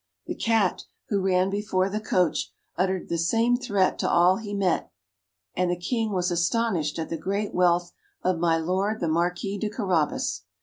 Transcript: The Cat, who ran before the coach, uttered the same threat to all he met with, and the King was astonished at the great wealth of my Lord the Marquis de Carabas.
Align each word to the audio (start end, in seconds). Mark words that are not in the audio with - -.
The 0.25 0.33
Cat, 0.33 0.85
who 1.09 1.21
ran 1.21 1.51
before 1.51 1.87
the 1.87 1.99
coach, 2.01 2.51
uttered 2.75 3.07
the 3.07 3.19
same 3.19 3.55
threat 3.55 3.99
to 3.99 4.09
all 4.09 4.37
he 4.37 4.51
met 4.55 4.85
with, 4.85 4.89
and 5.53 5.69
the 5.69 5.75
King 5.75 6.11
was 6.11 6.31
astonished 6.31 6.97
at 6.97 7.09
the 7.09 7.17
great 7.19 7.53
wealth 7.53 7.91
of 8.23 8.39
my 8.39 8.57
Lord 8.57 8.99
the 8.99 9.07
Marquis 9.07 9.59
de 9.59 9.69
Carabas. 9.69 10.41